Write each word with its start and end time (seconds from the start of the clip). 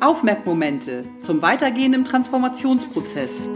Aufmerkmomente 0.00 1.04
zum 1.22 1.42
Weitergehen 1.42 1.94
im 1.94 2.04
Transformationsprozess. 2.04 3.48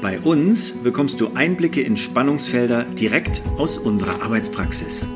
Bei 0.00 0.18
uns 0.18 0.72
bekommst 0.72 1.20
du 1.20 1.32
Einblicke 1.34 1.82
in 1.82 1.96
Spannungsfelder 1.96 2.84
direkt 2.84 3.42
aus 3.58 3.76
unserer 3.76 4.22
Arbeitspraxis. 4.22 5.08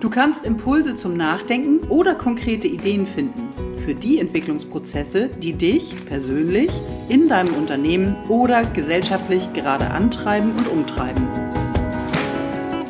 Du 0.00 0.10
kannst 0.10 0.44
Impulse 0.44 0.94
zum 0.94 1.14
Nachdenken 1.16 1.86
oder 1.88 2.14
konkrete 2.14 2.66
Ideen 2.66 3.06
finden 3.06 3.48
für 3.86 3.94
die 3.94 4.18
Entwicklungsprozesse, 4.18 5.28
die 5.28 5.52
dich 5.52 5.94
persönlich 6.06 6.70
in 7.08 7.28
deinem 7.28 7.54
Unternehmen 7.54 8.16
oder 8.28 8.64
gesellschaftlich 8.64 9.52
gerade 9.52 9.90
antreiben 9.90 10.50
und 10.56 10.68
umtreiben. 10.68 11.25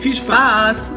Viel 0.00 0.14
Spaß! 0.14 0.90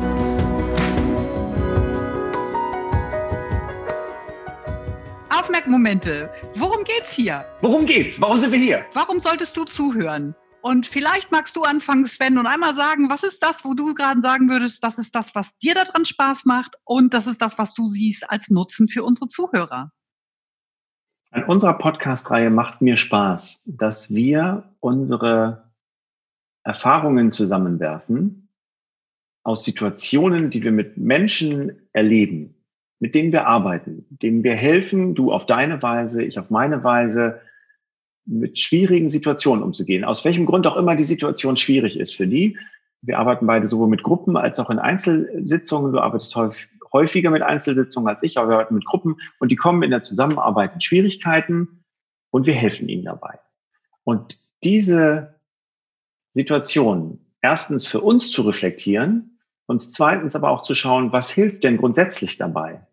Aufmerkmomente. 5.29 6.29
Worum 6.55 6.85
geht's 6.85 7.11
hier? 7.11 7.43
Worum 7.59 7.85
geht's? 7.85 8.21
Warum 8.21 8.37
sind 8.37 8.53
wir 8.53 8.59
hier? 8.59 8.85
Warum 8.93 9.19
solltest 9.19 9.57
du 9.57 9.65
zuhören? 9.65 10.35
Und 10.61 10.85
vielleicht 10.85 11.33
magst 11.33 11.57
du 11.57 11.63
anfangen, 11.63 12.07
Sven, 12.07 12.37
und 12.37 12.47
einmal 12.47 12.73
sagen, 12.73 13.09
was 13.09 13.23
ist 13.23 13.43
das, 13.43 13.65
wo 13.65 13.73
du 13.73 13.93
gerade 13.93 14.21
sagen 14.21 14.49
würdest, 14.49 14.81
das 14.81 14.97
ist 14.97 15.13
das, 15.13 15.35
was 15.35 15.57
dir 15.57 15.75
daran 15.75 16.05
Spaß 16.05 16.45
macht 16.45 16.77
und 16.85 17.13
das 17.13 17.27
ist 17.27 17.41
das, 17.41 17.57
was 17.57 17.73
du 17.73 17.87
siehst 17.87 18.29
als 18.29 18.49
Nutzen 18.49 18.87
für 18.87 19.03
unsere 19.03 19.27
Zuhörer. 19.27 19.91
An 21.31 21.43
unserer 21.43 21.73
Podcast-Reihe 21.73 22.49
macht 22.49 22.81
mir 22.81 22.95
Spaß, 22.95 23.69
dass 23.77 24.13
wir 24.13 24.73
unsere 24.79 25.73
Erfahrungen 26.63 27.31
zusammenwerfen 27.31 28.42
aus 29.43 29.63
Situationen, 29.65 30.49
die 30.49 30.63
wir 30.63 30.71
mit 30.71 30.97
Menschen 30.97 31.87
erleben, 31.91 32.55
mit 32.99 33.13
denen 33.15 33.31
wir 33.31 33.47
arbeiten, 33.47 34.05
denen 34.09 34.43
wir 34.43 34.55
helfen, 34.55 35.15
du 35.15 35.31
auf 35.31 35.45
deine 35.45 35.81
Weise, 35.81 36.23
ich 36.23 36.39
auf 36.39 36.49
meine 36.49 36.83
Weise, 36.83 37.41
mit 38.25 38.57
schwierigen 38.57 39.09
Situationen 39.09 39.63
umzugehen. 39.63 40.05
Aus 40.05 40.23
welchem 40.23 40.45
Grund 40.45 40.65
auch 40.65 40.77
immer 40.77 40.95
die 40.95 41.03
Situation 41.03 41.57
schwierig 41.57 41.99
ist 41.99 42.15
für 42.15 42.25
die. 42.25 42.57
Wir 43.01 43.19
arbeiten 43.19 43.45
beide 43.45 43.67
sowohl 43.67 43.89
mit 43.89 44.01
Gruppen 44.01 44.37
als 44.37 44.59
auch 44.59 44.69
in 44.69 44.79
Einzelsitzungen. 44.79 45.91
Du 45.91 45.99
arbeitest 45.99 46.33
häufiger 46.93 47.31
mit 47.31 47.41
Einzelsitzungen 47.41 48.07
als 48.07 48.23
ich, 48.23 48.37
aber 48.37 48.47
wir 48.47 48.55
arbeiten 48.55 48.75
mit 48.75 48.85
Gruppen 48.85 49.17
und 49.39 49.51
die 49.51 49.57
kommen 49.57 49.83
in 49.83 49.91
der 49.91 49.99
Zusammenarbeit 49.99 50.73
in 50.73 50.79
Schwierigkeiten 50.79 51.83
und 52.31 52.45
wir 52.47 52.53
helfen 52.53 52.87
ihnen 52.87 53.03
dabei. 53.03 53.39
Und 54.05 54.39
diese 54.63 55.35
Situation 56.31 57.19
erstens 57.41 57.85
für 57.85 57.99
uns 57.99 58.31
zu 58.31 58.43
reflektieren 58.43 59.32
und 59.65 59.79
zweitens 59.79 60.35
aber 60.35 60.49
auch 60.49 60.63
zu 60.63 60.73
schauen, 60.73 61.11
was 61.11 61.31
hilft 61.31 61.63
denn 61.63 61.77
grundsätzlich 61.77 62.37
dabei? 62.37 62.85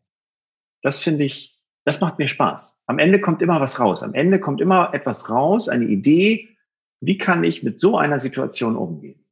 Das 0.83 1.01
finde 1.01 1.25
ich, 1.25 1.61
das 1.85 2.01
macht 2.01 2.19
mir 2.19 2.29
Spaß. 2.29 2.79
Am 2.87 2.99
Ende 2.99 3.21
kommt 3.21 3.43
immer 3.43 3.61
was 3.61 3.81
raus. 3.81 4.03
Am 4.03 4.15
Ende 4.15 4.41
kommt 4.41 4.61
immer 4.61 4.95
etwas 4.95 5.29
raus, 5.31 5.69
eine 5.69 5.87
Idee, 5.87 6.49
wie 7.01 7.19
kann 7.19 7.45
ich 7.45 7.63
mit 7.63 7.81
so 7.81 7.97
einer 7.97 8.21
Situation 8.21 8.77
umgehen? 8.77 9.25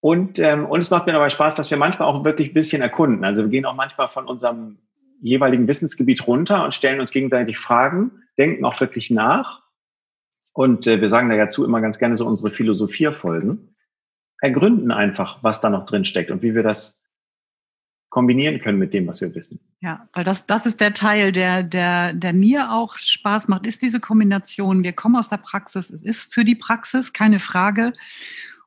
Und, 0.00 0.38
ähm, 0.38 0.66
und 0.66 0.80
es 0.80 0.90
macht 0.90 1.06
mir 1.06 1.12
dabei 1.12 1.30
Spaß, 1.30 1.54
dass 1.54 1.70
wir 1.70 1.78
manchmal 1.78 2.08
auch 2.08 2.24
wirklich 2.24 2.50
ein 2.50 2.54
bisschen 2.54 2.82
erkunden. 2.82 3.24
Also 3.24 3.42
wir 3.42 3.48
gehen 3.48 3.64
auch 3.64 3.74
manchmal 3.74 4.08
von 4.08 4.26
unserem 4.26 4.78
jeweiligen 5.20 5.66
Wissensgebiet 5.66 6.26
runter 6.26 6.62
und 6.62 6.74
stellen 6.74 7.00
uns 7.00 7.10
gegenseitig 7.10 7.58
Fragen, 7.58 8.22
denken 8.36 8.64
auch 8.66 8.78
wirklich 8.80 9.10
nach. 9.10 9.62
Und 10.52 10.86
äh, 10.86 11.00
wir 11.00 11.08
sagen 11.08 11.30
da 11.30 11.36
dazu 11.36 11.64
immer 11.64 11.80
ganz 11.80 11.98
gerne 11.98 12.16
so 12.16 12.26
unsere 12.26 12.50
Philosophierfolgen. 12.50 13.73
Ergründen 14.40 14.90
einfach, 14.90 15.42
was 15.42 15.60
da 15.60 15.70
noch 15.70 15.86
drin 15.86 16.04
steckt 16.04 16.30
und 16.30 16.42
wie 16.42 16.54
wir 16.54 16.62
das 16.62 17.00
kombinieren 18.14 18.60
können 18.60 18.78
mit 18.78 18.94
dem, 18.94 19.08
was 19.08 19.20
wir 19.20 19.34
wissen. 19.34 19.58
Ja, 19.80 20.08
weil 20.12 20.22
das, 20.22 20.46
das 20.46 20.66
ist 20.66 20.80
der 20.80 20.92
Teil, 20.92 21.32
der, 21.32 21.64
der, 21.64 22.12
der 22.12 22.32
mir 22.32 22.70
auch 22.70 22.96
Spaß 22.96 23.48
macht, 23.48 23.66
ist 23.66 23.82
diese 23.82 23.98
Kombination. 23.98 24.84
Wir 24.84 24.92
kommen 24.92 25.16
aus 25.16 25.30
der 25.30 25.38
Praxis, 25.38 25.90
es 25.90 26.02
ist 26.02 26.32
für 26.32 26.44
die 26.44 26.54
Praxis, 26.54 27.12
keine 27.12 27.40
Frage. 27.40 27.92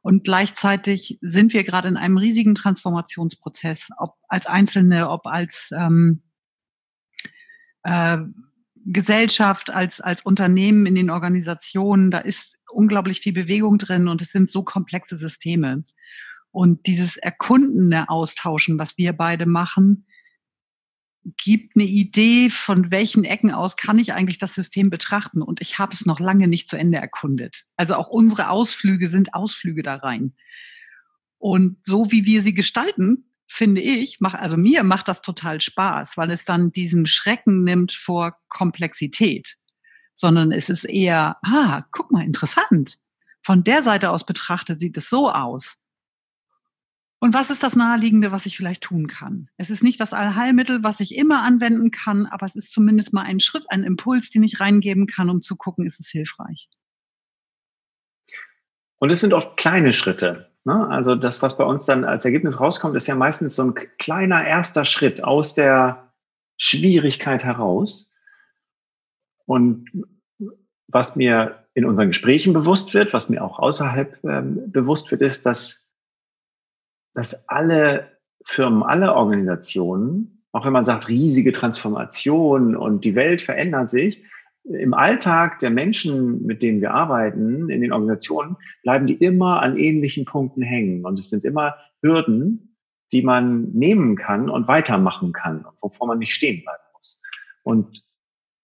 Und 0.02 0.26
gleichzeitig 0.26 1.18
sind 1.22 1.54
wir 1.54 1.64
gerade 1.64 1.88
in 1.88 1.96
einem 1.96 2.18
riesigen 2.18 2.56
Transformationsprozess, 2.56 3.90
ob 3.98 4.16
als 4.28 4.48
Einzelne, 4.48 5.10
ob 5.10 5.26
als 5.28 5.70
ähm, 5.72 6.24
äh, 7.84 8.18
Gesellschaft, 8.88 9.70
als, 9.70 10.00
als 10.02 10.22
Unternehmen 10.22 10.86
in 10.86 10.96
den 10.96 11.10
Organisationen. 11.10 12.10
Da 12.10 12.20
ist 12.20 12.58
unglaublich 12.72 13.20
viel 13.20 13.34
Bewegung 13.34 13.78
drin 13.78 14.08
und 14.08 14.22
es 14.22 14.32
sind 14.32 14.50
so 14.50 14.64
komplexe 14.64 15.18
Systeme. 15.18 15.84
Und 16.52 16.88
dieses 16.88 17.18
erkundene 17.18 18.10
Austauschen, 18.10 18.80
was 18.80 18.98
wir 18.98 19.14
beide 19.14 19.46
machen, 19.46 20.08
gibt 21.36 21.76
eine 21.76 21.86
Idee, 21.86 22.50
von 22.50 22.90
welchen 22.90 23.26
Ecken 23.26 23.52
aus 23.52 23.76
kann 23.76 24.00
ich 24.00 24.14
eigentlich 24.14 24.38
das 24.38 24.56
System 24.56 24.90
betrachten. 24.90 25.42
Und 25.42 25.60
ich 25.60 25.78
habe 25.78 25.94
es 25.94 26.06
noch 26.06 26.22
lange 26.22 26.48
nicht 26.48 26.70
zu 26.70 26.78
Ende 26.78 26.98
erkundet. 26.98 27.66
Also 27.76 27.96
auch 27.96 28.08
unsere 28.08 28.50
Ausflüge 28.50 29.10
sind 29.10 29.34
Ausflüge 29.34 29.84
da 29.84 29.96
rein. 29.96 30.34
Und 31.38 31.78
so 31.86 32.12
wie 32.12 32.26
wir 32.26 32.42
sie 32.42 32.54
gestalten, 32.54 33.30
finde 33.48 33.82
ich, 33.82 34.18
mach, 34.20 34.34
also 34.34 34.58
mir 34.58 34.84
macht 34.84 35.08
das 35.08 35.22
total 35.22 35.62
Spaß, 35.62 36.18
weil 36.18 36.32
es 36.32 36.46
dann 36.46 36.72
diesen 36.72 37.06
Schrecken 37.06 37.64
nimmt 37.64 37.94
vor 37.94 38.38
Komplexität, 38.50 39.58
sondern 40.14 40.52
es 40.52 40.70
ist 40.70 40.84
eher, 40.84 41.38
ah, 41.44 41.84
guck 41.92 42.12
mal, 42.12 42.26
interessant. 42.26 42.98
Von 43.42 43.64
der 43.64 43.84
Seite 43.84 44.12
aus 44.12 44.26
betrachtet 44.26 44.80
sieht 44.80 44.98
es 44.98 45.10
so 45.10 45.32
aus. 45.32 45.78
Und 47.20 47.34
was 47.34 47.50
ist 47.50 47.64
das 47.64 47.76
Naheliegende, 47.76 48.32
was 48.32 48.46
ich 48.46 48.58
vielleicht 48.58 48.84
tun 48.84 49.08
kann? 49.08 49.50
Es 49.58 49.72
ist 49.72 49.82
nicht 49.82 50.00
das 50.00 50.14
Allheilmittel, 50.14 50.84
was 50.84 51.00
ich 51.00 51.16
immer 51.16 51.42
anwenden 51.42 51.90
kann, 51.90 52.28
aber 52.28 52.46
es 52.46 52.56
ist 52.56 52.72
zumindest 52.72 53.12
mal 53.12 53.24
ein 53.24 53.40
Schritt, 53.40 53.66
ein 53.70 53.84
Impuls, 53.84 54.30
den 54.30 54.44
ich 54.44 54.60
reingeben 54.60 55.08
kann, 55.08 55.30
um 55.30 55.42
zu 55.42 55.56
gucken, 55.56 55.88
ist 55.88 56.00
es 56.00 56.10
hilfreich. 56.10 56.70
Und 59.00 59.10
es 59.10 59.22
sind 59.22 59.34
oft 59.34 59.58
kleine 59.58 59.94
Schritte. 59.94 60.52
Ne? 60.68 60.88
Also 60.90 61.16
das, 61.16 61.42
was 61.42 61.58
bei 61.58 61.64
uns 61.64 61.86
dann 61.86 62.04
als 62.04 62.26
Ergebnis 62.26 62.60
rauskommt, 62.60 62.98
ist 62.98 63.08
ja 63.08 63.16
meistens 63.16 63.56
so 63.56 63.64
ein 63.64 63.74
kleiner 63.98 64.46
erster 64.46 64.84
Schritt 64.84 65.24
aus 65.24 65.54
der 65.54 66.12
Schwierigkeit 66.58 67.46
heraus. 67.46 68.14
Und 69.46 69.90
was 70.90 71.16
mir 71.16 71.64
in 71.74 71.86
unseren 71.86 72.10
Gesprächen 72.10 72.52
bewusst 72.52 72.94
wird, 72.94 73.14
was 73.14 73.30
mir 73.30 73.46
auch 73.46 73.60
außerhalb 73.60 74.22
ähm, 74.26 74.70
bewusst 74.70 75.10
wird, 75.10 75.22
ist, 75.22 75.46
dass 75.46 75.88
dass 77.14 77.50
alle 77.50 78.12
Firmen, 78.46 78.84
alle 78.84 79.16
Organisationen, 79.16 80.44
auch 80.52 80.66
wenn 80.66 80.74
man 80.74 80.86
sagt, 80.86 81.08
riesige 81.08 81.52
Transformation 81.52 82.76
und 82.76 83.06
die 83.06 83.16
Welt 83.16 83.42
verändert 83.42 83.90
sich, 83.90 84.24
im 84.70 84.94
Alltag 84.94 85.60
der 85.60 85.70
Menschen, 85.70 86.46
mit 86.46 86.62
denen 86.62 86.82
wir 86.82 86.92
arbeiten, 86.94 87.70
in 87.70 87.82
den 87.82 87.92
Organisationen, 87.92 88.58
bleiben 88.84 89.08
die 89.08 89.14
immer 89.14 89.62
an 89.62 89.78
ähnlichen 89.78 90.26
Punkten 90.26 90.62
hängen. 90.62 91.06
Und 91.06 91.20
es 91.20 91.30
sind 91.30 91.46
immer 91.46 91.76
Hürden, 92.02 92.76
die 93.12 93.22
man 93.22 93.72
nehmen 93.72 94.16
kann 94.16 94.50
und 94.50 94.68
weitermachen 94.68 95.32
kann, 95.32 95.66
wovor 95.82 96.08
man 96.08 96.20
nicht 96.20 96.34
stehen 96.34 96.62
bleiben 96.64 96.84
muss. 96.94 97.22
Und 97.64 98.04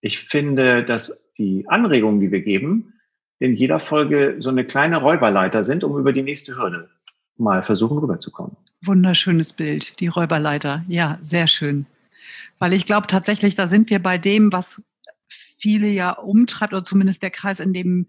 ich 0.01 0.19
finde, 0.19 0.83
dass 0.83 1.33
die 1.37 1.65
Anregungen, 1.67 2.19
die 2.19 2.31
wir 2.31 2.41
geben, 2.41 2.93
in 3.39 3.53
jeder 3.53 3.79
Folge 3.79 4.37
so 4.39 4.49
eine 4.49 4.65
kleine 4.65 4.97
Räuberleiter 4.97 5.63
sind, 5.63 5.83
um 5.83 5.97
über 5.97 6.13
die 6.13 6.21
nächste 6.21 6.57
Hürde 6.57 6.89
mal 7.37 7.63
versuchen 7.63 7.97
rüberzukommen. 7.97 8.55
Wunderschönes 8.85 9.53
Bild, 9.53 9.99
die 9.99 10.07
Räuberleiter. 10.07 10.83
Ja, 10.87 11.17
sehr 11.21 11.47
schön. 11.47 11.85
Weil 12.59 12.73
ich 12.73 12.85
glaube 12.85 13.07
tatsächlich, 13.07 13.55
da 13.55 13.67
sind 13.67 13.89
wir 13.89 13.99
bei 13.99 14.17
dem, 14.17 14.53
was 14.53 14.81
viele 15.63 15.87
ja 15.87 16.11
umtreibt, 16.11 16.73
oder 16.73 16.83
zumindest 16.83 17.23
der 17.23 17.31
Kreis, 17.31 17.61
in 17.61 17.71
dem, 17.71 18.07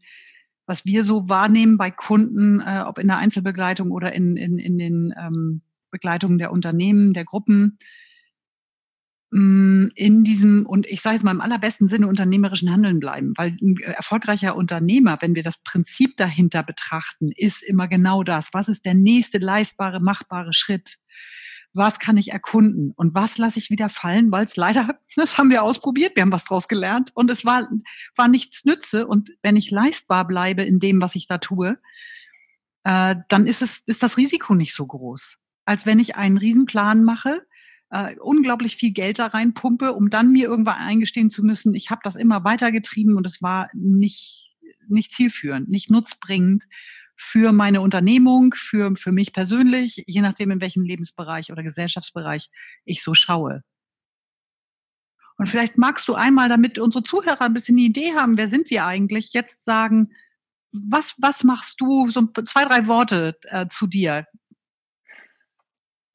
was 0.67 0.85
wir 0.85 1.05
so 1.05 1.29
wahrnehmen 1.29 1.79
bei 1.79 1.93
Kunden, 1.93 2.61
äh, 2.61 2.83
ob 2.85 2.99
in 2.99 3.07
der 3.07 3.19
Einzelbegleitung 3.19 3.93
oder 3.93 4.13
in, 4.13 4.37
in, 4.37 4.59
in 4.59 4.77
den 4.77 5.15
ähm, 5.17 5.63
Begleitungen 5.93 6.39
der 6.39 6.51
Unternehmen, 6.51 7.13
der 7.13 7.25
Gruppen. 7.25 7.79
mm, 9.31 9.89
in 9.95 10.25
diesem, 10.25 10.67
und 10.67 10.87
ich 10.87 11.01
sage 11.01 11.15
jetzt 11.17 11.25
mal 11.25 11.31
im 11.33 11.41
allerbesten 11.41 11.89
Sinne, 11.89 12.09
unternehmerischen 12.09 12.71
Handeln 12.73 12.99
bleiben. 13.01 13.35
Weil 13.37 13.57
ein 13.63 13.77
erfolgreicher 13.79 14.57
Unternehmer, 14.57 15.19
wenn 15.21 15.35
wir 15.37 15.43
das 15.45 15.63
Prinzip 15.63 16.17
dahinter 16.17 16.63
betrachten, 16.65 17.31
ist 17.37 17.63
immer 17.63 17.87
genau 17.89 18.23
das. 18.25 18.49
Was 18.53 18.69
ist 18.69 18.85
der 18.85 18.95
nächste 18.95 19.39
leistbare, 19.39 20.01
machbare 20.01 20.53
Schritt? 20.53 20.99
Was 21.75 21.99
kann 21.99 22.17
ich 22.17 22.33
erkunden? 22.33 22.93
Und 22.97 23.15
was 23.15 23.37
lasse 23.37 23.59
ich 23.59 23.69
wieder 23.69 23.89
fallen? 23.89 24.33
Weil 24.33 24.45
es 24.45 24.57
leider, 24.57 24.99
das 25.17 25.37
haben 25.37 25.51
wir 25.51 25.63
ausprobiert, 25.63 26.15
wir 26.15 26.23
haben 26.23 26.33
was 26.33 26.45
draus 26.45 26.69
gelernt 26.69 27.11
und 27.15 27.31
es 27.31 27.45
war, 27.45 27.69
war 28.17 28.29
nichts 28.29 28.65
nütze. 28.65 29.07
Und 29.07 29.31
wenn 29.43 29.57
ich 29.57 29.71
leistbar 29.71 30.27
bleibe 30.27 30.63
in 30.63 30.79
dem, 30.79 31.03
was 31.03 31.15
ich 31.17 31.27
da 31.27 31.39
tue, 31.39 31.79
äh, 32.85 33.17
dann 33.29 33.47
ist 33.47 33.61
es, 33.61 33.83
ist 33.87 34.03
das 34.03 34.17
Risiko 34.17 34.55
nicht 34.55 34.75
so 34.75 34.87
groß. 34.87 35.39
Als 35.65 35.85
wenn 35.85 35.99
ich 35.99 36.17
einen 36.17 36.39
Riesenplan 36.39 37.03
mache, 37.03 37.45
äh, 37.91 38.17
unglaublich 38.19 38.77
viel 38.77 38.93
Geld 38.93 39.19
da 39.19 39.27
reinpumpe, 39.27 39.93
um 39.93 40.11
dann 40.11 40.33
mir 40.33 40.49
irgendwann 40.49 40.79
eingestehen 40.79 41.31
zu 41.31 41.43
müssen, 41.43 41.75
ich 41.75 41.91
habe 41.91 42.01
das 42.05 42.17
immer 42.17 42.45
weitergetrieben 42.45 43.17
und 43.17 43.27
es 43.27 43.43
war 43.43 43.69
nicht, 43.73 44.55
nicht 44.89 45.13
zielführend, 45.13 45.69
nicht 45.69 45.91
nutzbringend 45.91 46.65
für 47.17 47.53
meine 47.53 47.81
Unternehmung, 47.81 48.55
für, 48.55 48.95
für 48.97 49.13
mich 49.13 49.33
persönlich, 49.33 50.05
je 50.07 50.21
nachdem, 50.21 50.51
in 50.51 50.61
welchem 50.61 50.85
Lebensbereich 50.85 51.53
oder 51.53 51.63
Gesellschaftsbereich 51.63 52.51
ich 52.85 53.03
so 53.03 53.15
schaue. 53.15 53.63
Und 55.37 55.49
vielleicht 55.49 55.79
magst 55.79 56.09
du 56.09 56.15
einmal, 56.15 56.49
damit 56.49 56.79
unsere 56.79 57.03
Zuhörer 57.03 57.43
ein 57.43 57.55
bisschen 57.55 57.77
eine 57.77 57.87
Idee 57.87 58.15
haben, 58.15 58.39
wer 58.39 58.49
sind 58.49 58.71
wir 58.71 58.87
eigentlich, 58.87 59.33
jetzt 59.33 59.65
sagen, 59.65 60.13
was, 60.73 61.15
was 61.19 61.45
machst 61.45 61.81
du, 61.81 62.07
so 62.09 62.27
zwei, 62.45 62.65
drei 62.65 62.87
Worte 62.87 63.37
äh, 63.45 63.67
zu 63.69 63.87
dir. 63.87 64.27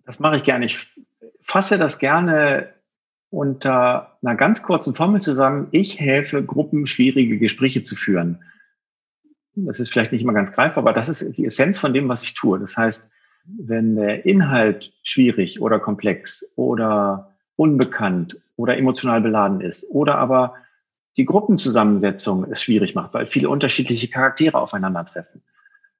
Das 0.06 0.20
mache 0.20 0.38
ich 0.38 0.44
gerne. 0.44 0.66
Ich 0.66 0.88
fasse 1.42 1.78
das 1.78 2.00
gerne 2.00 2.74
unter 3.30 4.18
einer 4.22 4.36
ganz 4.36 4.64
kurzen 4.64 4.94
Formel 4.94 5.22
zusammen. 5.22 5.68
Ich 5.72 6.00
helfe 6.00 6.44
Gruppen, 6.44 6.88
schwierige 6.88 7.38
Gespräche 7.38 7.84
zu 7.84 7.96
führen. 7.96 8.44
Das 9.56 9.80
ist 9.80 9.92
vielleicht 9.92 10.12
nicht 10.12 10.22
immer 10.22 10.34
ganz 10.34 10.54
greifbar, 10.54 10.84
aber 10.84 10.94
das 10.94 11.10
ist 11.10 11.38
die 11.38 11.46
Essenz 11.46 11.80
von 11.80 11.94
dem, 11.94 12.08
was 12.08 12.24
ich 12.24 12.34
tue. 12.34 12.60
Das 12.60 12.78
heißt, 12.78 13.12
wenn 13.46 13.96
der 13.96 14.26
Inhalt 14.26 14.94
schwierig 15.04 15.62
oder 15.62 15.80
komplex 15.80 16.54
oder 16.56 17.36
unbekannt 17.56 18.38
oder 18.56 18.78
emotional 18.78 19.22
beladen 19.22 19.62
ist 19.62 19.86
oder 19.90 20.16
aber 20.16 20.56
die 21.18 21.26
Gruppenzusammensetzung 21.26 22.46
es 22.50 22.62
schwierig 22.62 22.96
macht, 22.96 23.14
weil 23.14 23.28
viele 23.28 23.50
unterschiedliche 23.50 24.08
Charaktere 24.08 24.58
aufeinandertreffen. 24.58 25.42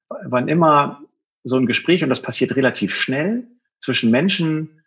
Wann 0.08 0.48
immer 0.48 1.02
so 1.44 1.56
ein 1.56 1.66
Gespräch, 1.66 2.02
und 2.02 2.08
das 2.08 2.22
passiert 2.22 2.56
relativ 2.56 2.94
schnell, 2.94 3.46
zwischen 3.78 4.10
Menschen 4.10 4.82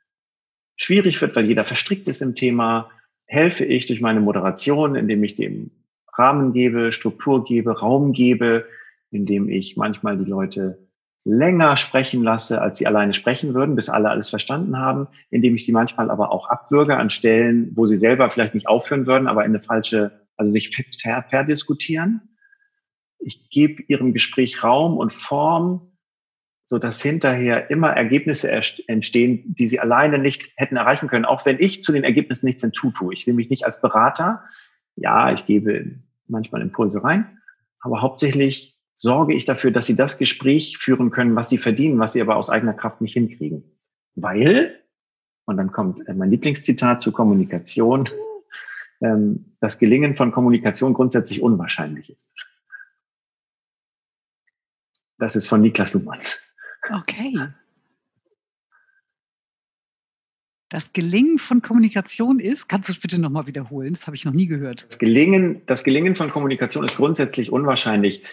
schwierig 0.75 1.21
wird, 1.21 1.35
weil 1.35 1.45
jeder 1.45 1.63
verstrickt 1.65 2.07
ist 2.07 2.21
im 2.21 2.35
Thema, 2.35 2.89
helfe 3.25 3.65
ich 3.65 3.85
durch 3.85 4.01
meine 4.01 4.19
Moderation, 4.19 4.95
indem 4.95 5.23
ich 5.23 5.35
dem 5.35 5.71
Rahmen 6.17 6.53
gebe, 6.53 6.91
Struktur 6.91 7.43
gebe, 7.43 7.79
Raum 7.79 8.13
gebe, 8.13 8.65
indem 9.11 9.49
ich 9.49 9.77
manchmal 9.77 10.17
die 10.17 10.29
Leute 10.29 10.87
länger 11.25 11.77
sprechen 11.77 12.21
lasse, 12.21 12.61
als 12.61 12.77
sie 12.77 12.87
alleine 12.87 13.13
sprechen 13.13 13.53
würden, 13.53 13.75
bis 13.75 13.89
alle 13.89 14.09
alles 14.09 14.29
verstanden 14.29 14.77
haben, 14.77 15.07
indem 15.29 15.55
ich 15.55 15.65
sie 15.65 15.71
manchmal 15.71 16.11
aber 16.11 16.31
auch 16.31 16.49
abwürge 16.49 16.97
an 16.97 17.09
Stellen, 17.09 17.71
wo 17.75 17.85
sie 17.85 17.97
selber 17.97 18.29
vielleicht 18.29 18.53
nicht 18.53 18.67
aufhören 18.67 19.07
würden, 19.07 19.27
aber 19.27 19.45
in 19.45 19.51
eine 19.51 19.63
falsche, 19.63 20.27
also 20.35 20.51
sich 20.51 20.75
verdiskutieren. 21.29 22.35
Ich 23.19 23.49
gebe 23.49 23.83
ihrem 23.87 24.13
Gespräch 24.13 24.63
Raum 24.63 24.97
und 24.97 25.13
Form, 25.13 25.93
so 26.65 26.77
dass 26.77 27.01
hinterher 27.01 27.69
immer 27.69 27.89
Ergebnisse 27.91 28.51
entstehen, 28.51 29.55
die 29.57 29.67
sie 29.67 29.79
alleine 29.79 30.17
nicht 30.17 30.51
hätten 30.57 30.75
erreichen 30.75 31.07
können, 31.07 31.25
auch 31.25 31.45
wenn 31.45 31.59
ich 31.59 31.83
zu 31.83 31.93
den 31.93 32.03
Ergebnissen 32.03 32.45
nichts 32.45 32.63
hinzutue. 32.63 33.13
Ich 33.13 33.23
sehe 33.23 33.33
mich 33.33 33.49
nicht 33.49 33.65
als 33.65 33.79
Berater, 33.79 34.43
ja, 34.95 35.33
ich 35.33 35.45
gebe 35.45 35.99
manchmal 36.27 36.61
Impulse 36.61 37.03
rein, 37.03 37.39
aber 37.79 38.01
hauptsächlich 38.01 38.79
sorge 38.95 39.33
ich 39.33 39.45
dafür, 39.45 39.71
dass 39.71 39.85
sie 39.85 39.95
das 39.95 40.17
Gespräch 40.17 40.77
führen 40.77 41.11
können, 41.11 41.35
was 41.35 41.49
sie 41.49 41.57
verdienen, 41.57 41.99
was 41.99 42.13
sie 42.13 42.21
aber 42.21 42.35
aus 42.35 42.49
eigener 42.49 42.73
Kraft 42.73 43.01
nicht 43.01 43.13
hinkriegen. 43.13 43.63
Weil, 44.15 44.79
und 45.45 45.57
dann 45.57 45.71
kommt 45.71 46.07
äh, 46.07 46.13
mein 46.13 46.29
Lieblingszitat 46.29 47.01
zur 47.01 47.13
Kommunikation, 47.13 48.09
ähm, 49.01 49.57
das 49.59 49.79
Gelingen 49.79 50.15
von 50.15 50.31
Kommunikation 50.31 50.93
grundsätzlich 50.93 51.41
unwahrscheinlich 51.41 52.09
ist. 52.09 52.33
Das 55.17 55.35
ist 55.35 55.47
von 55.47 55.61
Niklas 55.61 55.93
Luhmann. 55.93 56.19
Okay. 56.91 57.47
Das 60.73 60.91
Gelingen 60.91 61.37
von 61.37 61.61
Kommunikation 61.61 62.39
ist, 62.39 62.67
kannst 62.67 62.89
du 62.89 62.93
es 62.93 62.99
bitte 62.99 63.21
nochmal 63.21 63.45
wiederholen? 63.45 63.93
Das 63.93 64.07
habe 64.07 64.15
ich 64.15 64.25
noch 64.25 64.33
nie 64.33 64.47
gehört. 64.47 64.87
Das 64.87 64.97
Gelingen, 64.97 65.61
das 65.67 65.83
Gelingen 65.83 66.15
von 66.15 66.31
Kommunikation 66.31 66.83
ist 66.83 66.97
grundsätzlich 66.97 67.51
unwahrscheinlich. 67.51 68.23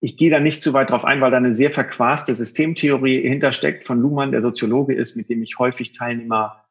Ich 0.00 0.16
gehe 0.16 0.30
da 0.30 0.40
nicht 0.40 0.62
zu 0.62 0.72
weit 0.72 0.88
drauf 0.88 1.04
ein, 1.04 1.20
weil 1.20 1.30
da 1.30 1.36
eine 1.36 1.52
sehr 1.52 1.70
verquaste 1.70 2.34
Systemtheorie 2.34 3.20
hintersteckt 3.28 3.84
von 3.84 4.00
Luhmann, 4.00 4.32
der 4.32 4.40
Soziologe 4.40 4.94
ist, 4.94 5.14
mit 5.14 5.28
dem 5.28 5.42
ich 5.42 5.58
häufig 5.58 5.92
Teilnehmer 5.92 6.64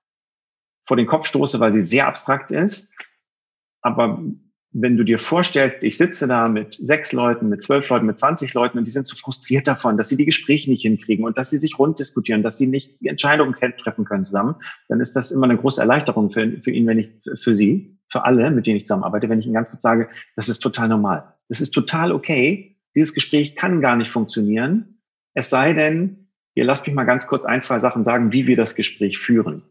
vor 0.83 0.98
den 0.98 1.06
Kopf 1.06 1.28
stoße, 1.28 1.60
weil 1.60 1.72
sie 1.72 1.81
sehr 1.81 2.07
abstrakt 2.07 2.51
ist. 2.51 2.92
Aber 3.83 4.19
wenn 4.73 4.95
du 4.95 5.03
dir 5.03 5.19
vorstellst, 5.19 5.83
ich 5.83 5.97
sitze 5.97 6.27
da 6.27 6.47
mit 6.47 6.75
sechs 6.75 7.12
Leuten, 7.12 7.50
mit 7.50 7.62
zwölf 7.62 7.89
Leuten, 7.89 8.06
mit 8.06 8.18
zwanzig 8.18 8.53
Leuten 8.53 8.77
und 8.77 8.85
die 8.85 8.91
sind 8.91 9.06
so 9.06 9.18
frustriert 9.18 9.68
davon, 9.68 9.97
dass 9.97 10.07
sie 10.07 10.15
die 10.15 10.25
Gespräche 10.25 10.69
nicht 10.69 10.83
hinkriegen 10.83 11.25
und 11.25 11.38
dass 11.38 11.50
sie 11.50 11.57
sich 11.57 11.77
rund 11.77 12.00
diskutieren, 12.00 12.41
dass 12.41 12.57
sie 12.57 12.68
nicht 12.68 13.01
die 13.01 13.09
Entscheidungen 13.09 13.53
treffen 13.53 14.06
können 14.06 14.23
zusammen, 14.23 14.56
dann 14.88 15.01
ist 15.01 15.15
das 15.15 15.31
immer 15.31 15.44
eine 15.44 15.57
große 15.57 15.81
Erleichterung 15.81 16.29
für, 16.29 16.62
für 16.62 16.71
ihn, 16.71 16.88
wenn 16.88 17.00
ich, 17.00 17.09
für 17.35 17.56
sie, 17.56 17.97
für 18.07 18.23
alle, 18.23 18.50
mit 18.50 18.65
denen 18.65 18.77
ich 18.77 18.83
zusammenarbeite, 18.83 19.27
wenn 19.27 19.39
ich 19.39 19.45
ihnen 19.45 19.56
ganz 19.56 19.69
kurz 19.69 19.81
sage, 19.81 20.07
das 20.38 20.47
ist 20.47 20.59
total 20.59 20.88
normal. 20.88 21.33
Das 21.50 21.59
ist 21.59 21.71
total 21.71 22.13
okay. 22.13 22.77
Dieses 22.95 23.13
Gespräch 23.13 23.56
kann 23.56 23.81
gar 23.81 23.97
nicht 23.97 24.09
funktionieren. 24.09 25.01
Es 25.33 25.50
sei 25.50 25.73
denn, 25.73 26.29
ihr 26.56 26.63
lasst 26.63 26.88
mich 26.88 26.95
mal 26.95 27.03
ganz 27.03 27.27
kurz 27.27 27.44
ein, 27.44 27.62
zwei 27.62 27.79
Sachen 27.79 28.06
sagen, 28.06 28.31
wie 28.31 28.47
wir 28.47 28.56
das 28.56 28.75
Gespräch 28.75 29.18
führen. 29.18 29.63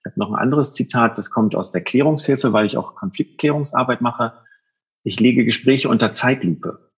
Ich 0.00 0.04
habe 0.04 0.18
noch 0.18 0.32
ein 0.32 0.38
anderes 0.38 0.72
Zitat, 0.72 1.16
das 1.16 1.30
kommt 1.30 1.54
aus 1.54 1.70
der 1.70 1.80
Klärungshilfe, 1.80 2.52
weil 2.52 2.66
ich 2.66 2.76
auch 2.76 2.96
Konfliktklärungsarbeit 2.96 4.00
mache 4.00 4.32
ich 5.08 5.18
lege 5.20 5.46
Gespräche 5.46 5.88
unter 5.88 6.12
Zeitlupe, 6.12 6.90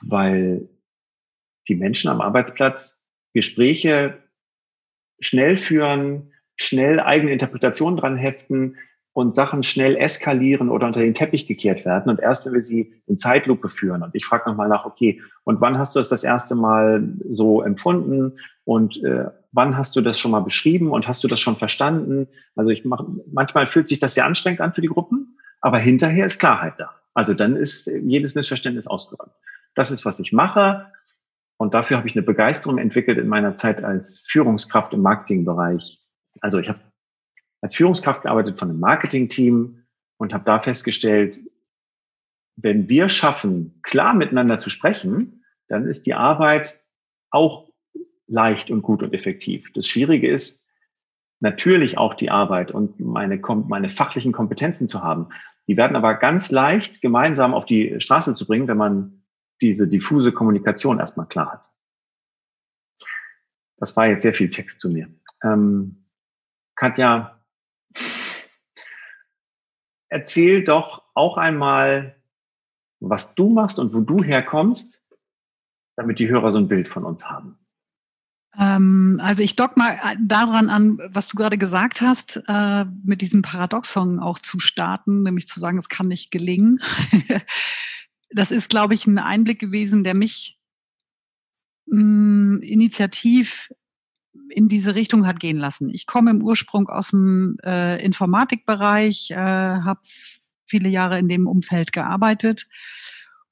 weil 0.00 0.68
die 1.66 1.74
Menschen 1.74 2.08
am 2.08 2.20
Arbeitsplatz 2.20 3.04
Gespräche 3.34 4.22
schnell 5.18 5.58
führen, 5.58 6.32
schnell 6.54 7.00
eigene 7.00 7.32
Interpretationen 7.32 7.96
dran 7.96 8.16
heften 8.16 8.76
und 9.12 9.34
Sachen 9.34 9.64
schnell 9.64 9.96
eskalieren 9.96 10.70
oder 10.70 10.86
unter 10.86 11.00
den 11.00 11.14
Teppich 11.14 11.46
gekehrt 11.46 11.84
werden. 11.84 12.10
Und 12.10 12.20
erst 12.20 12.46
wenn 12.46 12.54
wir 12.54 12.62
sie 12.62 12.94
in 13.06 13.18
Zeitlupe 13.18 13.68
führen 13.68 14.04
und 14.04 14.14
ich 14.14 14.24
frage 14.24 14.48
nochmal 14.48 14.68
nach, 14.68 14.84
okay, 14.86 15.20
und 15.42 15.60
wann 15.60 15.78
hast 15.78 15.96
du 15.96 16.00
es 16.00 16.08
das 16.08 16.22
erste 16.22 16.54
Mal 16.54 17.08
so 17.28 17.62
empfunden 17.62 18.38
und 18.64 19.02
äh, 19.02 19.26
wann 19.50 19.76
hast 19.76 19.96
du 19.96 20.00
das 20.00 20.20
schon 20.20 20.30
mal 20.30 20.40
beschrieben 20.40 20.92
und 20.92 21.08
hast 21.08 21.24
du 21.24 21.28
das 21.28 21.40
schon 21.40 21.56
verstanden? 21.56 22.28
Also 22.54 22.70
ich 22.70 22.84
mache, 22.84 23.04
manchmal 23.32 23.66
fühlt 23.66 23.88
sich 23.88 23.98
das 23.98 24.14
sehr 24.14 24.26
anstrengend 24.26 24.60
an 24.60 24.72
für 24.72 24.80
die 24.80 24.88
Gruppen 24.88 25.21
aber 25.62 25.78
hinterher 25.78 26.26
ist 26.26 26.38
Klarheit 26.38 26.74
da. 26.78 26.90
Also 27.14 27.34
dann 27.34 27.56
ist 27.56 27.86
jedes 27.86 28.34
Missverständnis 28.34 28.86
ausgeräumt. 28.86 29.32
Das 29.74 29.90
ist, 29.90 30.04
was 30.04 30.20
ich 30.20 30.32
mache. 30.32 30.92
Und 31.56 31.74
dafür 31.74 31.96
habe 31.96 32.08
ich 32.08 32.14
eine 32.14 32.22
Begeisterung 32.22 32.78
entwickelt 32.78 33.18
in 33.18 33.28
meiner 33.28 33.54
Zeit 33.54 33.82
als 33.82 34.18
Führungskraft 34.18 34.92
im 34.92 35.02
Marketingbereich. 35.02 36.02
Also 36.40 36.58
ich 36.58 36.68
habe 36.68 36.80
als 37.60 37.76
Führungskraft 37.76 38.22
gearbeitet 38.22 38.58
von 38.58 38.70
einem 38.70 38.80
Marketingteam 38.80 39.84
und 40.18 40.34
habe 40.34 40.44
da 40.44 40.60
festgestellt, 40.60 41.38
wenn 42.56 42.88
wir 42.88 43.08
schaffen, 43.08 43.80
klar 43.82 44.14
miteinander 44.14 44.58
zu 44.58 44.68
sprechen, 44.68 45.44
dann 45.68 45.86
ist 45.86 46.06
die 46.06 46.14
Arbeit 46.14 46.80
auch 47.30 47.68
leicht 48.26 48.70
und 48.70 48.82
gut 48.82 49.02
und 49.02 49.14
effektiv. 49.14 49.72
Das 49.74 49.86
Schwierige 49.86 50.28
ist 50.28 50.68
natürlich 51.40 51.98
auch 51.98 52.14
die 52.14 52.30
Arbeit 52.30 52.72
und 52.72 53.00
meine, 53.00 53.40
meine 53.68 53.90
fachlichen 53.90 54.32
Kompetenzen 54.32 54.88
zu 54.88 55.02
haben. 55.02 55.28
Die 55.68 55.76
werden 55.76 55.96
aber 55.96 56.14
ganz 56.14 56.50
leicht 56.50 57.00
gemeinsam 57.00 57.54
auf 57.54 57.66
die 57.66 58.00
Straße 58.00 58.34
zu 58.34 58.46
bringen, 58.46 58.68
wenn 58.68 58.76
man 58.76 59.24
diese 59.60 59.88
diffuse 59.88 60.32
Kommunikation 60.32 60.98
erstmal 60.98 61.26
klar 61.26 61.52
hat. 61.52 61.70
Das 63.76 63.96
war 63.96 64.06
jetzt 64.06 64.22
sehr 64.22 64.34
viel 64.34 64.50
Text 64.50 64.80
zu 64.80 64.90
mir. 64.90 65.08
Ähm, 65.42 66.04
Katja, 66.74 67.40
erzähl 70.08 70.64
doch 70.64 71.02
auch 71.14 71.36
einmal, 71.36 72.16
was 73.00 73.34
du 73.34 73.50
machst 73.50 73.78
und 73.78 73.94
wo 73.94 74.00
du 74.00 74.22
herkommst, 74.22 75.02
damit 75.96 76.18
die 76.18 76.28
Hörer 76.28 76.52
so 76.52 76.58
ein 76.58 76.68
Bild 76.68 76.88
von 76.88 77.04
uns 77.04 77.28
haben. 77.28 77.58
Ähm, 78.58 79.18
also 79.22 79.42
ich 79.42 79.56
dock 79.56 79.76
mal 79.76 79.92
äh, 79.94 80.16
daran 80.20 80.68
an, 80.68 80.98
was 81.08 81.28
du 81.28 81.36
gerade 81.36 81.56
gesagt 81.56 82.00
hast, 82.00 82.42
äh, 82.48 82.84
mit 83.04 83.22
diesem 83.22 83.42
Paradoxon 83.42 84.18
auch 84.18 84.38
zu 84.38 84.58
starten, 84.60 85.22
nämlich 85.22 85.48
zu 85.48 85.58
sagen, 85.58 85.78
es 85.78 85.88
kann 85.88 86.08
nicht 86.08 86.30
gelingen. 86.30 86.80
das 88.30 88.50
ist, 88.50 88.68
glaube 88.68 88.94
ich, 88.94 89.06
ein 89.06 89.18
Einblick 89.18 89.58
gewesen, 89.58 90.04
der 90.04 90.14
mich 90.14 90.58
mm, 91.86 92.58
initiativ 92.62 93.72
in 94.50 94.68
diese 94.68 94.94
Richtung 94.94 95.26
hat 95.26 95.40
gehen 95.40 95.56
lassen. 95.56 95.88
Ich 95.88 96.06
komme 96.06 96.30
im 96.30 96.42
Ursprung 96.42 96.88
aus 96.88 97.08
dem 97.08 97.56
äh, 97.64 98.02
Informatikbereich, 98.04 99.30
habe 99.34 100.00
viele 100.66 100.90
Jahre 100.90 101.18
in 101.18 101.28
dem 101.28 101.46
Umfeld 101.46 101.92
gearbeitet 101.92 102.66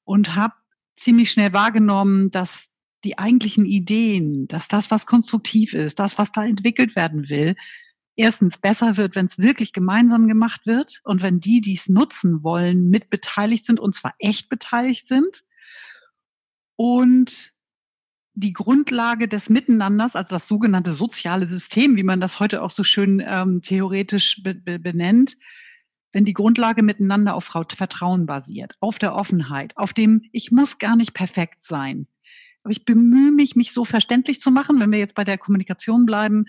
und 0.03 0.35
habe 0.35 0.53
ziemlich 0.95 1.31
schnell 1.31 1.53
wahrgenommen, 1.53 2.29
dass 2.29 2.70
die 3.03 3.17
eigentlichen 3.17 3.65
Ideen, 3.65 4.47
dass 4.47 4.67
das, 4.67 4.91
was 4.91 5.05
konstruktiv 5.05 5.73
ist, 5.73 5.99
das, 5.99 6.17
was 6.17 6.31
da 6.31 6.45
entwickelt 6.45 6.95
werden 6.95 7.29
will, 7.29 7.55
erstens 8.15 8.57
besser 8.57 8.97
wird, 8.97 9.15
wenn 9.15 9.25
es 9.25 9.37
wirklich 9.37 9.73
gemeinsam 9.73 10.27
gemacht 10.27 10.65
wird 10.65 11.01
und 11.03 11.21
wenn 11.21 11.39
die, 11.39 11.61
die 11.61 11.75
es 11.75 11.87
nutzen 11.87 12.43
wollen, 12.43 12.89
mit 12.89 13.09
beteiligt 13.09 13.65
sind 13.65 13.79
und 13.79 13.95
zwar 13.95 14.13
echt 14.19 14.49
beteiligt 14.49 15.07
sind. 15.07 15.43
Und 16.75 17.51
die 18.33 18.53
Grundlage 18.53 19.27
des 19.27 19.49
Miteinanders, 19.49 20.15
also 20.15 20.35
das 20.35 20.47
sogenannte 20.47 20.93
soziale 20.93 21.45
System, 21.45 21.95
wie 21.95 22.03
man 22.03 22.21
das 22.21 22.39
heute 22.39 22.61
auch 22.61 22.69
so 22.69 22.83
schön 22.83 23.21
ähm, 23.25 23.61
theoretisch 23.61 24.41
be 24.43 24.55
be 24.55 24.79
benennt, 24.79 25.35
wenn 26.13 26.25
die 26.25 26.33
Grundlage 26.33 26.83
miteinander 26.83 27.35
auf 27.35 27.45
Vertrauen 27.45 28.25
basiert, 28.25 28.73
auf 28.79 28.99
der 28.99 29.15
Offenheit, 29.15 29.75
auf 29.77 29.93
dem, 29.93 30.23
ich 30.31 30.51
muss 30.51 30.77
gar 30.77 30.95
nicht 30.95 31.13
perfekt 31.13 31.63
sein. 31.63 32.07
Aber 32.63 32.71
ich 32.71 32.85
bemühe 32.85 33.31
mich, 33.31 33.55
mich 33.55 33.73
so 33.73 33.85
verständlich 33.85 34.39
zu 34.39 34.51
machen, 34.51 34.79
wenn 34.79 34.91
wir 34.91 34.99
jetzt 34.99 35.15
bei 35.15 35.23
der 35.23 35.37
Kommunikation 35.37 36.05
bleiben. 36.05 36.45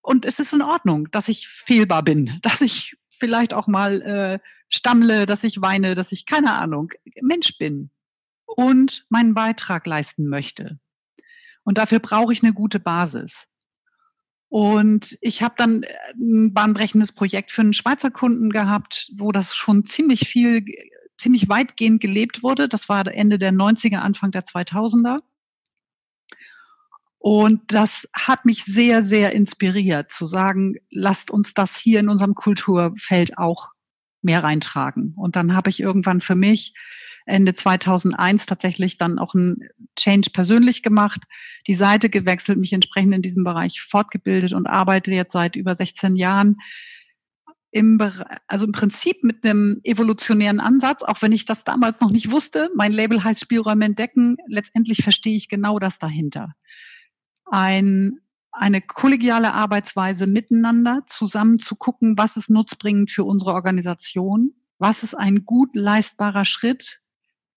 Und 0.00 0.24
es 0.24 0.38
ist 0.38 0.52
in 0.52 0.62
Ordnung, 0.62 1.10
dass 1.10 1.28
ich 1.28 1.48
fehlbar 1.48 2.02
bin, 2.02 2.38
dass 2.42 2.60
ich 2.60 2.96
vielleicht 3.10 3.54
auch 3.54 3.68
mal 3.68 4.02
äh, 4.02 4.38
stammle, 4.68 5.26
dass 5.26 5.44
ich 5.44 5.60
weine, 5.60 5.94
dass 5.94 6.12
ich 6.12 6.26
keine 6.26 6.54
Ahnung, 6.54 6.92
Mensch 7.20 7.58
bin 7.58 7.90
und 8.44 9.06
meinen 9.08 9.34
Beitrag 9.34 9.86
leisten 9.86 10.28
möchte. 10.28 10.78
Und 11.64 11.78
dafür 11.78 12.00
brauche 12.00 12.32
ich 12.32 12.42
eine 12.42 12.52
gute 12.52 12.80
Basis. 12.80 13.46
Und 14.48 15.16
ich 15.22 15.42
habe 15.42 15.54
dann 15.56 15.82
äh, 15.82 15.88
ein 16.14 16.52
bahnbrechendes 16.52 17.12
Projekt 17.12 17.50
für 17.50 17.62
einen 17.62 17.72
Schweizer 17.72 18.10
Kunden 18.10 18.50
gehabt, 18.50 19.10
wo 19.16 19.32
das 19.32 19.54
schon 19.54 19.86
ziemlich 19.86 20.28
viel, 20.28 20.64
ziemlich 21.16 21.48
weitgehend 21.48 22.02
gelebt 22.02 22.42
wurde. 22.42 22.68
Das 22.68 22.88
war 22.88 23.06
Ende 23.06 23.38
der 23.38 23.52
90er, 23.52 23.98
Anfang 23.98 24.30
der 24.30 24.44
2000er. 24.44 25.20
Und 27.22 27.60
das 27.68 28.08
hat 28.12 28.44
mich 28.44 28.64
sehr, 28.64 29.04
sehr 29.04 29.32
inspiriert, 29.32 30.10
zu 30.10 30.26
sagen, 30.26 30.74
lasst 30.90 31.30
uns 31.30 31.54
das 31.54 31.76
hier 31.76 32.00
in 32.00 32.08
unserem 32.08 32.34
Kulturfeld 32.34 33.38
auch 33.38 33.68
mehr 34.22 34.42
reintragen. 34.42 35.14
Und 35.16 35.36
dann 35.36 35.54
habe 35.54 35.70
ich 35.70 35.78
irgendwann 35.78 36.20
für 36.20 36.34
mich 36.34 36.74
Ende 37.24 37.54
2001 37.54 38.46
tatsächlich 38.46 38.98
dann 38.98 39.20
auch 39.20 39.34
ein 39.34 39.68
Change 39.96 40.30
persönlich 40.32 40.82
gemacht, 40.82 41.20
die 41.68 41.76
Seite 41.76 42.10
gewechselt, 42.10 42.58
mich 42.58 42.72
entsprechend 42.72 43.14
in 43.14 43.22
diesem 43.22 43.44
Bereich 43.44 43.80
fortgebildet 43.82 44.52
und 44.52 44.66
arbeite 44.66 45.12
jetzt 45.12 45.30
seit 45.30 45.54
über 45.54 45.76
16 45.76 46.16
Jahren 46.16 46.56
im, 47.70 48.00
also 48.48 48.66
im 48.66 48.72
Prinzip 48.72 49.22
mit 49.22 49.44
einem 49.44 49.80
evolutionären 49.84 50.58
Ansatz, 50.58 51.04
auch 51.04 51.22
wenn 51.22 51.30
ich 51.30 51.44
das 51.44 51.62
damals 51.62 52.00
noch 52.00 52.10
nicht 52.10 52.32
wusste. 52.32 52.68
Mein 52.74 52.90
Label 52.90 53.22
heißt 53.22 53.38
Spielräume 53.38 53.84
entdecken. 53.84 54.38
Letztendlich 54.48 55.04
verstehe 55.04 55.36
ich 55.36 55.48
genau 55.48 55.78
das 55.78 56.00
dahinter. 56.00 56.54
Ein, 57.52 58.20
eine 58.50 58.80
kollegiale 58.80 59.52
Arbeitsweise 59.52 60.26
miteinander, 60.26 61.02
zusammen 61.06 61.58
zu 61.58 61.76
gucken, 61.76 62.16
was 62.16 62.36
ist 62.36 62.48
nutzbringend 62.48 63.10
für 63.10 63.24
unsere 63.24 63.52
Organisation, 63.52 64.54
was 64.78 65.02
ist 65.02 65.14
ein 65.14 65.44
gut 65.44 65.76
leistbarer 65.76 66.46
Schritt 66.46 67.02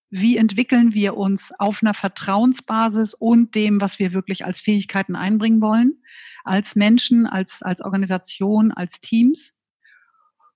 wie 0.09 0.37
entwickeln 0.37 0.93
wir 0.93 1.17
uns 1.17 1.51
auf 1.59 1.81
einer 1.81 1.93
Vertrauensbasis 1.93 3.13
und 3.13 3.53
dem, 3.55 3.81
was 3.81 3.99
wir 3.99 4.13
wirklich 4.13 4.45
als 4.45 4.59
Fähigkeiten 4.61 5.15
einbringen 5.15 5.61
wollen, 5.61 6.01
als 6.43 6.75
Menschen, 6.75 7.25
als, 7.27 7.61
als 7.61 7.81
Organisation, 7.81 8.71
als 8.71 9.01
Teams. 9.01 9.57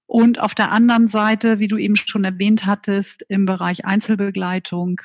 Und 0.06 0.40
auf 0.40 0.56
der 0.56 0.72
anderen 0.72 1.08
Seite, 1.08 1.60
wie 1.60 1.68
du 1.68 1.78
eben 1.78 1.96
schon 1.96 2.24
erwähnt 2.24 2.66
hattest, 2.66 3.26
im 3.28 3.46
Bereich 3.46 3.86
Einzelbegleitung 3.86 5.02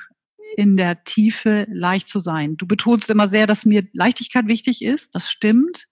in 0.55 0.77
der 0.77 1.03
Tiefe 1.03 1.67
leicht 1.69 2.09
zu 2.09 2.19
sein. 2.19 2.57
Du 2.57 2.65
betonst 2.65 3.09
immer 3.09 3.27
sehr, 3.27 3.47
dass 3.47 3.65
mir 3.65 3.87
Leichtigkeit 3.93 4.47
wichtig 4.47 4.81
ist. 4.81 5.13
Das 5.15 5.29
stimmt. 5.29 5.87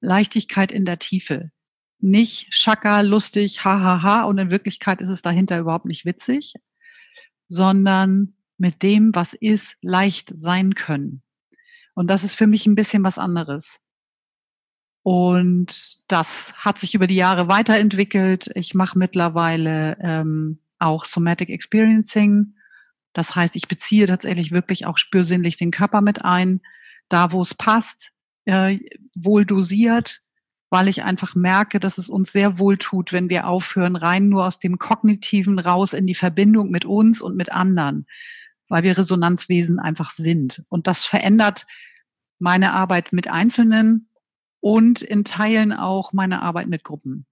Leichtigkeit 0.00 0.72
in 0.72 0.84
der 0.84 0.98
Tiefe. 0.98 1.50
Nicht 1.98 2.54
schacker, 2.54 3.02
lustig, 3.02 3.64
hahaha. 3.64 4.02
Ha, 4.02 4.20
ha, 4.20 4.22
und 4.24 4.38
in 4.38 4.50
Wirklichkeit 4.50 5.00
ist 5.00 5.10
es 5.10 5.22
dahinter 5.22 5.58
überhaupt 5.58 5.86
nicht 5.86 6.04
witzig 6.06 6.54
sondern 7.50 8.34
mit 8.56 8.82
dem, 8.82 9.14
was 9.14 9.34
ist, 9.34 9.76
leicht 9.82 10.32
sein 10.34 10.74
können. 10.74 11.22
Und 11.94 12.08
das 12.08 12.24
ist 12.24 12.36
für 12.36 12.46
mich 12.46 12.64
ein 12.66 12.76
bisschen 12.76 13.02
was 13.02 13.18
anderes. 13.18 13.80
Und 15.02 15.98
das 16.06 16.54
hat 16.54 16.78
sich 16.78 16.94
über 16.94 17.06
die 17.06 17.16
Jahre 17.16 17.48
weiterentwickelt. 17.48 18.50
Ich 18.54 18.74
mache 18.74 18.98
mittlerweile 18.98 19.98
ähm, 20.00 20.60
auch 20.78 21.04
Somatic 21.04 21.50
Experiencing. 21.50 22.54
Das 23.12 23.34
heißt, 23.34 23.56
ich 23.56 23.68
beziehe 23.68 24.06
tatsächlich 24.06 24.52
wirklich 24.52 24.86
auch 24.86 24.98
spürsinnlich 24.98 25.56
den 25.56 25.70
Körper 25.70 26.00
mit 26.00 26.24
ein, 26.24 26.60
da 27.08 27.32
wo 27.32 27.42
es 27.42 27.54
passt, 27.54 28.10
äh, 28.44 28.78
wohl 29.14 29.44
dosiert, 29.44 30.22
weil 30.70 30.86
ich 30.86 31.02
einfach 31.02 31.34
merke, 31.34 31.80
dass 31.80 31.98
es 31.98 32.08
uns 32.08 32.30
sehr 32.30 32.58
wohl 32.58 32.78
tut, 32.78 33.12
wenn 33.12 33.28
wir 33.28 33.48
aufhören, 33.48 33.96
rein 33.96 34.28
nur 34.28 34.46
aus 34.46 34.60
dem 34.60 34.78
Kognitiven 34.78 35.58
raus 35.58 35.92
in 35.92 36.06
die 36.06 36.14
Verbindung 36.14 36.70
mit 36.70 36.84
uns 36.84 37.20
und 37.20 37.36
mit 37.36 37.50
anderen, 37.50 38.06
weil 38.68 38.84
wir 38.84 38.96
Resonanzwesen 38.96 39.80
einfach 39.80 40.12
sind. 40.12 40.62
Und 40.68 40.86
das 40.86 41.04
verändert 41.04 41.66
meine 42.38 42.72
Arbeit 42.72 43.12
mit 43.12 43.28
Einzelnen 43.28 44.08
und 44.60 45.02
in 45.02 45.24
Teilen 45.24 45.72
auch 45.72 46.12
meine 46.12 46.40
Arbeit 46.42 46.68
mit 46.68 46.84
Gruppen. 46.84 47.26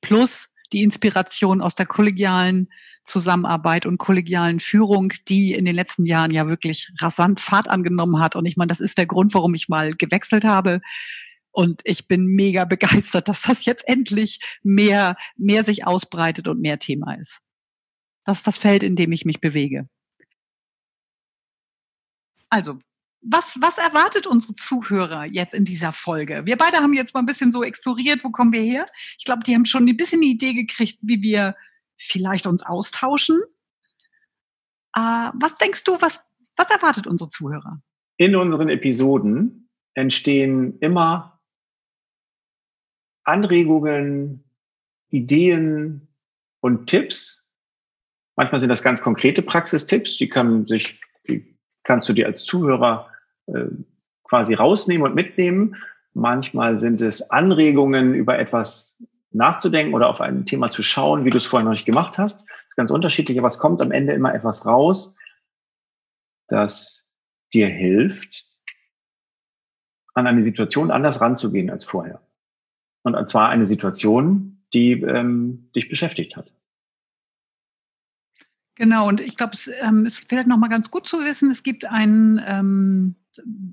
Plus 0.00 0.49
die 0.72 0.82
Inspiration 0.82 1.60
aus 1.60 1.74
der 1.74 1.86
kollegialen 1.86 2.68
Zusammenarbeit 3.04 3.86
und 3.86 3.98
kollegialen 3.98 4.60
Führung, 4.60 5.12
die 5.28 5.52
in 5.52 5.64
den 5.64 5.74
letzten 5.74 6.06
Jahren 6.06 6.30
ja 6.30 6.48
wirklich 6.48 6.92
rasant 7.00 7.40
Fahrt 7.40 7.68
angenommen 7.68 8.20
hat. 8.20 8.36
Und 8.36 8.46
ich 8.46 8.56
meine, 8.56 8.68
das 8.68 8.80
ist 8.80 8.98
der 8.98 9.06
Grund, 9.06 9.34
warum 9.34 9.54
ich 9.54 9.68
mal 9.68 9.94
gewechselt 9.94 10.44
habe. 10.44 10.80
Und 11.52 11.80
ich 11.84 12.06
bin 12.06 12.26
mega 12.26 12.64
begeistert, 12.64 13.28
dass 13.28 13.42
das 13.42 13.64
jetzt 13.64 13.86
endlich 13.88 14.40
mehr, 14.62 15.16
mehr 15.36 15.64
sich 15.64 15.86
ausbreitet 15.86 16.48
und 16.48 16.60
mehr 16.60 16.78
Thema 16.78 17.14
ist. 17.14 17.40
Das 18.24 18.38
ist 18.38 18.46
das 18.46 18.58
Feld, 18.58 18.82
in 18.82 18.96
dem 18.96 19.12
ich 19.12 19.24
mich 19.24 19.40
bewege. 19.40 19.88
Also, 22.48 22.78
was, 23.22 23.58
was 23.60 23.78
erwartet 23.78 24.26
unsere 24.26 24.54
Zuhörer 24.54 25.24
jetzt 25.24 25.54
in 25.54 25.64
dieser 25.64 25.92
Folge? 25.92 26.46
Wir 26.46 26.56
beide 26.56 26.78
haben 26.78 26.94
jetzt 26.94 27.14
mal 27.14 27.20
ein 27.20 27.26
bisschen 27.26 27.52
so 27.52 27.62
exploriert, 27.62 28.24
wo 28.24 28.30
kommen 28.30 28.52
wir 28.52 28.62
her? 28.62 28.86
Ich 29.18 29.24
glaube, 29.24 29.42
die 29.44 29.54
haben 29.54 29.66
schon 29.66 29.86
ein 29.86 29.96
bisschen 29.96 30.20
eine 30.20 30.30
Idee 30.30 30.54
gekriegt, 30.54 30.98
wie 31.02 31.22
wir 31.22 31.54
vielleicht 31.98 32.46
uns 32.46 32.64
austauschen. 32.64 33.38
Äh, 34.94 35.00
was 35.34 35.58
denkst 35.58 35.84
du, 35.84 36.00
was, 36.00 36.24
was 36.56 36.70
erwartet 36.70 37.06
unsere 37.06 37.30
Zuhörer? 37.30 37.82
In 38.16 38.36
unseren 38.36 38.68
Episoden 38.68 39.68
entstehen 39.94 40.78
immer 40.80 41.40
Anregungen, 43.24 44.44
Ideen 45.10 46.08
und 46.60 46.86
Tipps. 46.86 47.50
Manchmal 48.36 48.60
sind 48.60 48.70
das 48.70 48.82
ganz 48.82 49.02
konkrete 49.02 49.42
Praxistipps, 49.42 50.16
die 50.16 50.28
kann 50.28 50.66
sich, 50.66 51.00
die 51.28 51.58
kannst 51.82 52.08
du 52.08 52.12
dir 52.12 52.26
als 52.26 52.44
Zuhörer 52.44 53.09
äh, 53.54 53.66
quasi 54.24 54.54
rausnehmen 54.54 55.06
und 55.06 55.14
mitnehmen. 55.14 55.76
Manchmal 56.14 56.78
sind 56.78 57.00
es 57.00 57.30
Anregungen, 57.30 58.14
über 58.14 58.38
etwas 58.38 59.02
nachzudenken 59.32 59.94
oder 59.94 60.08
auf 60.08 60.20
ein 60.20 60.46
Thema 60.46 60.70
zu 60.70 60.82
schauen, 60.82 61.24
wie 61.24 61.30
du 61.30 61.38
es 61.38 61.46
vorher 61.46 61.64
noch 61.64 61.72
nicht 61.72 61.86
gemacht 61.86 62.18
hast. 62.18 62.40
Das 62.40 62.68
ist 62.70 62.76
ganz 62.76 62.90
unterschiedlich, 62.90 63.38
aber 63.38 63.48
es 63.48 63.58
kommt 63.58 63.80
am 63.80 63.92
Ende 63.92 64.12
immer 64.12 64.34
etwas 64.34 64.66
raus, 64.66 65.16
das 66.48 67.16
dir 67.52 67.68
hilft, 67.68 68.44
an 70.14 70.26
eine 70.26 70.42
Situation 70.42 70.90
anders 70.90 71.20
ranzugehen 71.20 71.70
als 71.70 71.84
vorher. 71.84 72.20
Und 73.02 73.28
zwar 73.28 73.48
eine 73.48 73.66
Situation, 73.66 74.64
die 74.74 74.92
ähm, 74.92 75.70
dich 75.74 75.88
beschäftigt 75.88 76.36
hat. 76.36 76.52
Genau, 78.74 79.08
und 79.08 79.20
ich 79.20 79.36
glaube, 79.36 79.52
es 79.54 79.70
ähm, 79.82 80.06
ist 80.06 80.28
vielleicht 80.28 80.48
nochmal 80.48 80.70
ganz 80.70 80.90
gut 80.90 81.06
zu 81.06 81.18
wissen, 81.24 81.50
es 81.50 81.62
gibt 81.62 81.84
ein 81.84 82.42
ähm, 82.46 83.16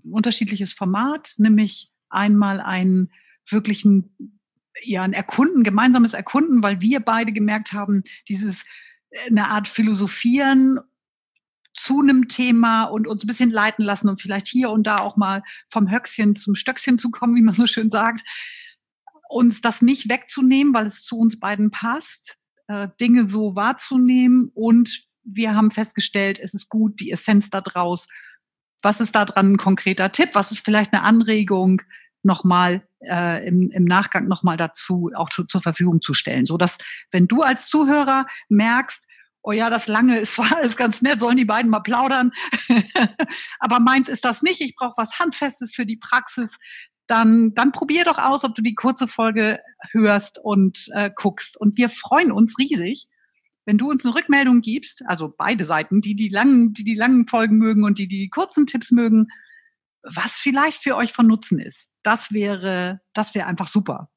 unterschiedliches 0.09 0.73
Format, 0.73 1.33
nämlich 1.37 1.91
einmal 2.09 2.61
ein 2.61 3.09
wirklichen, 3.49 4.15
ja, 4.83 5.03
ein 5.03 5.13
Erkunden, 5.13 5.63
gemeinsames 5.63 6.13
Erkunden, 6.13 6.63
weil 6.63 6.81
wir 6.81 6.99
beide 6.99 7.31
gemerkt 7.31 7.73
haben, 7.73 8.03
dieses 8.27 8.63
äh, 9.09 9.29
eine 9.29 9.49
Art 9.49 9.67
Philosophieren 9.67 10.79
zu 11.73 12.01
einem 12.01 12.27
Thema 12.27 12.85
und 12.85 13.07
uns 13.07 13.23
ein 13.23 13.27
bisschen 13.27 13.51
leiten 13.51 13.85
lassen 13.85 14.09
und 14.09 14.21
vielleicht 14.21 14.47
hier 14.47 14.71
und 14.71 14.85
da 14.85 14.97
auch 14.97 15.15
mal 15.15 15.43
vom 15.69 15.91
Höchstchen 15.91 16.35
zum 16.35 16.55
Stöckchen 16.55 16.97
zu 16.97 17.11
kommen, 17.11 17.35
wie 17.35 17.41
man 17.41 17.53
so 17.53 17.67
schön 17.67 17.89
sagt 17.89 18.23
uns 19.29 19.61
das 19.61 19.81
nicht 19.81 20.09
wegzunehmen, 20.09 20.73
weil 20.73 20.85
es 20.85 21.03
zu 21.03 21.17
uns 21.17 21.39
beiden 21.39 21.71
passt, 21.71 22.37
äh, 22.67 22.87
Dinge 22.99 23.27
so 23.27 23.55
wahrzunehmen 23.55 24.51
und 24.53 25.05
wir 25.23 25.55
haben 25.55 25.71
festgestellt, 25.71 26.39
es 26.39 26.53
ist 26.53 26.69
gut, 26.69 26.99
die 27.01 27.11
Essenz 27.11 27.49
da 27.49 27.59
draus. 27.59 28.07
Was 28.81 28.99
ist 28.99 29.15
da 29.15 29.25
dran 29.25 29.53
ein 29.53 29.57
konkreter 29.57 30.11
Tipp? 30.11 30.29
Was 30.33 30.51
ist 30.51 30.63
vielleicht 30.63 30.93
eine 30.93 31.03
Anregung, 31.03 31.81
nochmal 32.23 32.87
äh, 33.01 33.47
im, 33.47 33.71
im 33.71 33.85
Nachgang 33.85 34.27
nochmal 34.27 34.57
dazu 34.57 35.09
auch 35.15 35.29
zu, 35.29 35.45
zur 35.45 35.61
Verfügung 35.61 36.01
zu 36.01 36.13
stellen. 36.13 36.45
So 36.45 36.57
dass, 36.57 36.77
wenn 37.11 37.27
du 37.27 37.41
als 37.41 37.67
Zuhörer 37.67 38.25
merkst, 38.49 39.03
oh 39.41 39.51
ja, 39.51 39.69
das 39.69 39.87
lange 39.87 40.19
ist 40.19 40.35
zwar 40.35 40.57
alles 40.57 40.75
ganz 40.75 41.01
nett, 41.01 41.19
sollen 41.19 41.37
die 41.37 41.45
beiden 41.45 41.71
mal 41.71 41.79
plaudern, 41.79 42.31
aber 43.59 43.79
meins 43.79 44.09
ist 44.09 44.25
das 44.25 44.41
nicht, 44.41 44.61
ich 44.61 44.75
brauche 44.75 44.97
was 44.97 45.19
Handfestes 45.19 45.73
für 45.73 45.85
die 45.85 45.97
Praxis, 45.97 46.57
dann, 47.07 47.53
dann 47.53 47.71
probier 47.71 48.03
doch 48.03 48.17
aus, 48.17 48.43
ob 48.43 48.55
du 48.55 48.61
die 48.61 48.75
kurze 48.75 49.07
Folge 49.07 49.61
hörst 49.91 50.39
und 50.43 50.89
äh, 50.93 51.09
guckst. 51.15 51.55
Und 51.55 51.77
wir 51.77 51.89
freuen 51.89 52.33
uns 52.33 52.59
riesig, 52.59 53.07
wenn 53.67 53.77
du 53.77 53.89
uns 53.89 54.05
eine 54.05 54.15
Rückmeldung 54.15 54.61
gibst, 54.61 55.03
also 55.07 55.31
beide 55.37 55.65
Seiten, 55.65 55.99
die 55.99 56.15
die 56.15 56.29
langen, 56.29 56.71
die 56.71 56.85
die 56.85 56.95
langen 56.95 57.27
Folgen 57.27 57.57
mögen 57.57 57.83
und 57.83 57.99
die 57.99 58.07
die 58.07 58.29
kurzen 58.29 58.65
Tipps 58.65 58.91
mögen, 58.91 59.27
was 60.03 60.37
vielleicht 60.37 60.81
für 60.81 60.95
euch 60.95 61.11
von 61.11 61.27
Nutzen 61.27 61.59
ist. 61.59 61.89
Das 62.01 62.31
wäre, 62.31 63.01
das 63.13 63.35
wäre 63.35 63.45
einfach 63.45 63.67
super. 63.67 64.09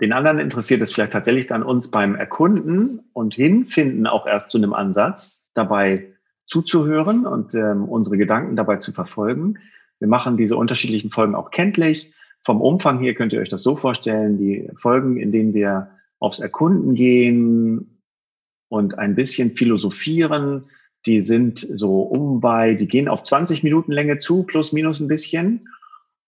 Den 0.00 0.12
anderen 0.12 0.38
interessiert 0.38 0.82
es 0.82 0.92
vielleicht 0.92 1.12
tatsächlich 1.12 1.48
dann 1.48 1.64
uns 1.64 1.90
beim 1.90 2.14
Erkunden 2.14 3.00
und 3.12 3.34
Hinfinden 3.34 4.06
auch 4.06 4.24
erst 4.24 4.50
zu 4.50 4.58
einem 4.58 4.72
Ansatz, 4.72 5.50
dabei 5.54 6.12
zuzuhören 6.46 7.26
und 7.26 7.56
ähm, 7.56 7.84
unsere 7.84 8.16
Gedanken 8.16 8.54
dabei 8.54 8.76
zu 8.76 8.92
verfolgen. 8.92 9.58
Wir 9.98 10.08
machen 10.08 10.36
diese 10.36 10.56
unterschiedlichen 10.56 11.10
Folgen 11.10 11.34
auch 11.34 11.50
kenntlich. 11.50 12.12
Vom 12.44 12.60
Umfang 12.60 13.00
hier 13.00 13.14
könnt 13.14 13.32
ihr 13.32 13.40
euch 13.40 13.48
das 13.48 13.64
so 13.64 13.74
vorstellen, 13.74 14.38
die 14.38 14.70
Folgen, 14.76 15.16
in 15.16 15.32
denen 15.32 15.54
wir 15.54 15.90
aufs 16.20 16.38
Erkunden 16.38 16.94
gehen 16.94 17.91
und 18.72 18.98
ein 18.98 19.14
bisschen 19.14 19.50
philosophieren, 19.50 20.64
die 21.04 21.20
sind 21.20 21.58
so 21.58 22.00
um 22.00 22.40
bei, 22.40 22.72
die 22.72 22.88
gehen 22.88 23.06
auf 23.06 23.22
20 23.22 23.62
Minuten 23.62 23.92
Länge 23.92 24.16
zu, 24.16 24.44
plus 24.44 24.72
minus 24.72 24.98
ein 24.98 25.08
bisschen. 25.08 25.68